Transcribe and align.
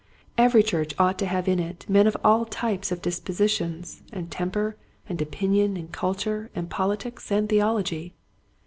Every 0.35 0.63
church 0.63 0.95
ought 0.97 1.19
to 1.19 1.27
have 1.27 1.47
in 1.47 1.59
it 1.59 1.87
men 1.87 2.07
of 2.07 2.17
all 2.23 2.43
types 2.45 2.91
of 2.91 3.03
disposi 3.03 3.47
tion 3.47 3.83
and 4.11 4.31
temper 4.31 4.75
and 5.07 5.21
opinion 5.21 5.77
and 5.77 5.91
culture 5.91 6.49
and 6.55 6.71
politics 6.71 7.29
and 7.31 7.47
theology. 7.47 8.15